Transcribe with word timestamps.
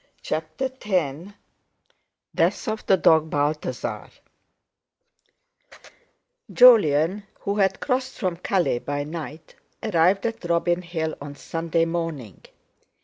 CHAPTER 0.23 0.71
X 0.83 1.31
DEATH 2.33 2.67
OF 2.67 2.85
THE 2.87 2.97
DOG 2.97 3.29
BALTHASAR 3.29 4.09
Jolyon, 6.51 7.21
who 7.41 7.57
had 7.57 7.79
crossed 7.79 8.17
from 8.17 8.37
Calais 8.37 8.79
by 8.79 9.03
night, 9.03 9.53
arrived 9.83 10.25
at 10.25 10.43
Robin 10.45 10.81
Hill 10.81 11.13
on 11.21 11.35
Sunday 11.35 11.85
morning. 11.85 12.41